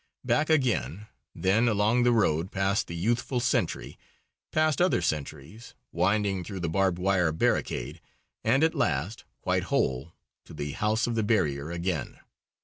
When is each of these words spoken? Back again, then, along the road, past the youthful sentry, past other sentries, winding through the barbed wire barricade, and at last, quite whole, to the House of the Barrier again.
Back 0.25 0.49
again, 0.49 1.05
then, 1.35 1.67
along 1.67 2.01
the 2.01 2.11
road, 2.11 2.51
past 2.51 2.87
the 2.87 2.95
youthful 2.95 3.39
sentry, 3.39 3.99
past 4.51 4.81
other 4.81 4.99
sentries, 4.99 5.75
winding 5.91 6.43
through 6.43 6.61
the 6.61 6.67
barbed 6.69 6.97
wire 6.97 7.31
barricade, 7.31 8.01
and 8.43 8.63
at 8.63 8.73
last, 8.73 9.25
quite 9.41 9.65
whole, 9.65 10.13
to 10.45 10.55
the 10.55 10.71
House 10.71 11.05
of 11.05 11.13
the 11.13 11.21
Barrier 11.21 11.69
again. 11.69 12.17